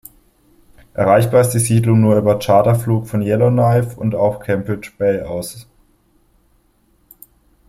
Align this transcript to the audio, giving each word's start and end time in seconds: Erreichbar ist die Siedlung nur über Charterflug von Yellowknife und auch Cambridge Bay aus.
Erreichbar 0.95 1.41
ist 1.41 1.51
die 1.51 1.59
Siedlung 1.59 2.01
nur 2.01 2.15
über 2.17 2.39
Charterflug 2.39 3.07
von 3.07 3.21
Yellowknife 3.21 3.99
und 3.99 4.15
auch 4.15 4.39
Cambridge 4.39 4.91
Bay 4.97 5.21
aus. 5.21 5.67